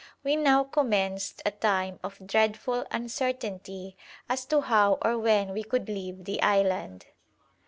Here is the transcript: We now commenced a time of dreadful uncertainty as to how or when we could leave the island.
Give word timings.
We 0.23 0.35
now 0.35 0.63
commenced 0.63 1.43
a 1.45 1.51
time 1.51 1.99
of 2.03 2.25
dreadful 2.25 2.87
uncertainty 2.89 3.95
as 4.27 4.45
to 4.45 4.61
how 4.61 4.97
or 5.03 5.19
when 5.19 5.53
we 5.53 5.61
could 5.61 5.87
leave 5.89 6.25
the 6.25 6.41
island. 6.41 7.05